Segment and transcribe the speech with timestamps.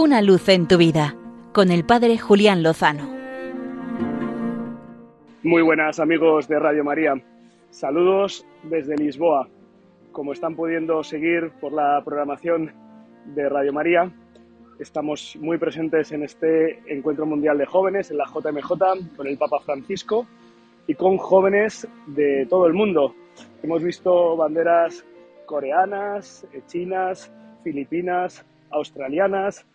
[0.00, 1.16] Una luz en tu vida
[1.52, 3.10] con el Padre Julián Lozano.
[5.42, 7.14] Muy buenas amigos de Radio María.
[7.70, 9.48] Saludos desde Lisboa.
[10.12, 12.70] Como están pudiendo seguir por la programación
[13.34, 14.08] de Radio María,
[14.78, 19.58] estamos muy presentes en este Encuentro Mundial de Jóvenes, en la JMJ, con el Papa
[19.58, 20.28] Francisco
[20.86, 23.16] y con jóvenes de todo el mundo.
[23.64, 25.04] Hemos visto banderas
[25.44, 27.32] coreanas, chinas,
[27.64, 29.66] filipinas, australianas,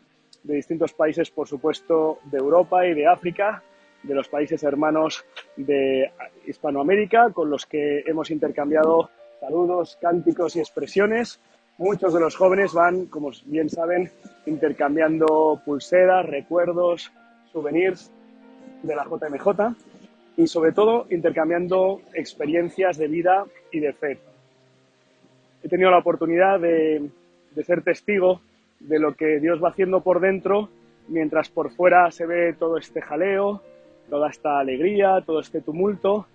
[0.43, 3.63] de distintos países, por supuesto, de Europa y de África,
[4.03, 5.25] de los países hermanos
[5.55, 6.11] de
[6.45, 11.39] Hispanoamérica, con los que hemos intercambiado saludos, cánticos y expresiones.
[11.77, 14.11] Muchos de los jóvenes van, como bien saben,
[14.45, 17.11] intercambiando pulseras, recuerdos,
[17.51, 18.11] souvenirs
[18.83, 19.75] de la JMJ
[20.37, 24.19] y sobre todo intercambiando experiencias de vida y de fe.
[25.63, 27.09] He tenido la oportunidad de,
[27.51, 28.41] de ser testigo
[28.83, 30.69] de lo que Dios va haciendo por dentro,
[31.07, 33.61] mientras por fuera se ve todo este jaleo,
[34.09, 36.27] toda esta alegría, todo este tumulto,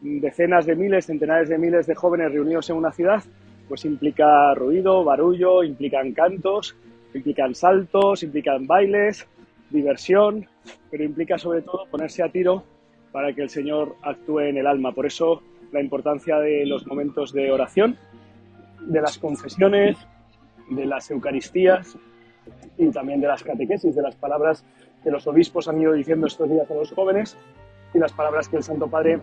[0.00, 3.22] decenas de miles, centenares de miles de jóvenes reunidos en una ciudad,
[3.68, 6.76] pues implica ruido, barullo, implican cantos,
[7.14, 9.26] implican saltos, implican bailes,
[9.70, 10.46] diversión,
[10.90, 12.62] pero implica sobre todo ponerse a tiro
[13.10, 14.92] para que el Señor actúe en el alma.
[14.92, 15.42] Por eso
[15.72, 17.96] la importancia de los momentos de oración,
[18.80, 19.96] de las confesiones,
[20.70, 21.96] de las Eucaristías
[22.78, 24.64] y también de las catequesis, de las palabras
[25.02, 27.36] que los obispos han ido diciendo estos días a los jóvenes
[27.94, 29.20] y las palabras que el Santo Padre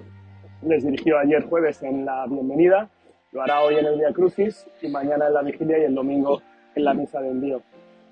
[0.61, 2.89] les dirigió ayer jueves en la bienvenida,
[3.31, 6.41] lo hará hoy en el Día Crucis y mañana en la vigilia y el domingo
[6.75, 7.61] en la misa de envío.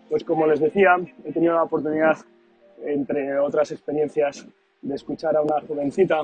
[0.09, 2.17] Pues como les decía, he tenido la oportunidad,
[2.83, 4.45] entre otras experiencias,
[4.81, 6.21] de escuchar a una jovencita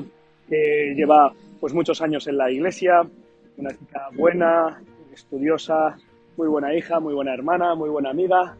[0.49, 3.01] que lleva pues muchos años en la iglesia,
[3.57, 4.81] una chica buena,
[5.13, 5.97] estudiosa,
[6.37, 8.55] muy buena hija, muy buena hermana, muy buena amiga,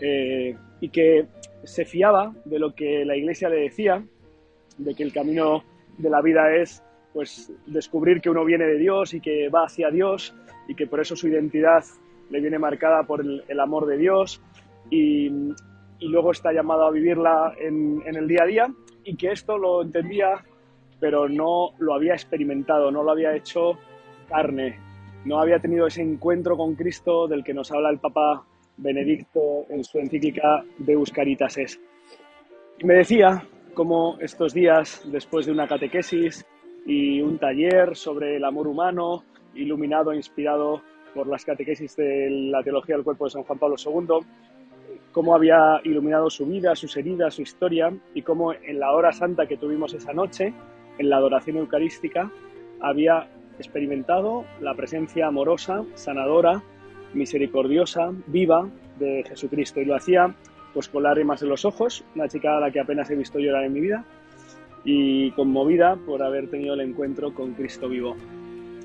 [0.00, 1.26] eh, y que
[1.64, 4.02] se fiaba de lo que la iglesia le decía,
[4.78, 5.64] de que el camino
[5.98, 6.82] de la vida es
[7.12, 10.34] pues descubrir que uno viene de Dios y que va hacia Dios
[10.68, 11.82] y que por eso su identidad
[12.30, 14.42] le viene marcada por el, amor de Dios
[14.90, 15.28] y,
[15.98, 19.56] y, luego está llamado a vivirla en, en el día a día y que esto
[19.56, 20.44] lo entendía
[21.00, 23.78] pero no lo había experimentado, no lo había hecho
[24.28, 24.78] carne,
[25.26, 28.44] no había tenido ese encuentro con Cristo del que nos habla el Papa
[28.76, 31.80] Benedicto en su encíclica de Caritas es.
[32.78, 33.44] Y me decía
[33.74, 36.46] cómo estos días, después de una catequesis
[36.86, 39.24] y un taller sobre el amor humano,
[39.56, 40.82] iluminado e inspirado
[41.12, 44.24] por las catequesis de la teología del cuerpo de San Juan Pablo II,
[45.10, 49.46] cómo había iluminado su vida, sus heridas, su historia y cómo en la hora santa
[49.46, 50.54] que tuvimos esa noche,
[50.98, 52.30] en la adoración eucarística,
[52.80, 53.28] había
[53.58, 56.62] experimentado la presencia amorosa, sanadora,
[57.14, 58.68] misericordiosa, viva
[58.98, 59.80] de Jesucristo.
[59.80, 60.34] Y lo hacía
[60.74, 63.64] pues con lágrimas en los ojos, una chica a la que apenas he visto llorar
[63.64, 64.04] en mi vida,
[64.84, 68.14] y conmovida por haber tenido el encuentro con Cristo vivo.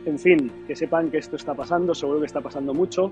[0.05, 3.11] En fin, que sepan que esto está pasando, seguro que está pasando mucho.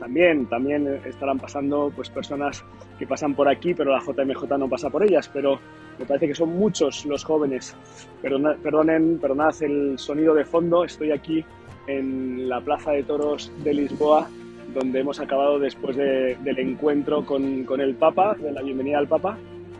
[0.00, 2.64] También, también estarán pasando pues personas
[2.98, 5.60] que pasan por aquí, pero la JMJ no pasa por ellas, pero
[5.98, 7.76] me parece que son muchos los jóvenes.
[8.22, 10.84] perdonen, perdonad el sonido de fondo.
[10.84, 11.44] Estoy aquí
[11.86, 14.28] en la Plaza de Toros de Lisboa,
[14.74, 19.38] donde hemos acabado después del encuentro con, con, el Papa, de la bienvenida al Papa,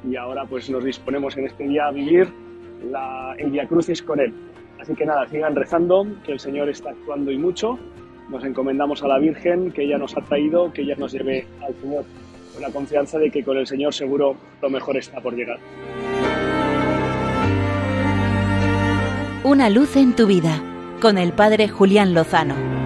[0.09, 2.29] y ahora pues nos disponemos en este día a vivir
[2.91, 4.33] la, el Via Crucis con él.
[4.81, 7.79] Así que nada, sigan rezando, que el Señor está actuando y mucho.
[8.29, 11.75] Nos encomendamos a la Virgen, que ella nos ha traído, que ella nos lleve al
[11.75, 12.05] Señor,
[12.55, 15.59] con la confianza de que con el Señor seguro lo mejor está por llegar.
[19.43, 20.63] Una luz en tu vida
[21.03, 22.84] con el Padre Julián Lozano.